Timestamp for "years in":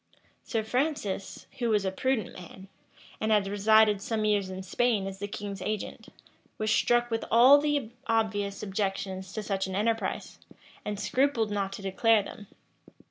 4.25-4.63